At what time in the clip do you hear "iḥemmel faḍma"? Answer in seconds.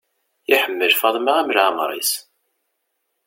0.53-1.33